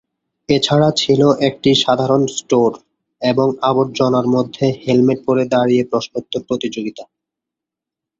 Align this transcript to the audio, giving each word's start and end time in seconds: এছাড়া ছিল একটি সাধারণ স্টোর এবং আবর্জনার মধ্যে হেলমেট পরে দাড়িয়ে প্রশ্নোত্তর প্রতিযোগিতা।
এছাড়া 0.49 0.89
ছিল 0.97 1.21
একটি 1.47 1.71
সাধারণ 1.83 2.21
স্টোর 2.37 2.71
এবং 3.21 3.47
আবর্জনার 3.61 4.27
মধ্যে 4.27 4.65
হেলমেট 4.83 5.19
পরে 5.25 5.43
দাড়িয়ে 5.53 5.83
প্রশ্নোত্তর 5.83 6.41
প্রতিযোগিতা। 6.47 7.03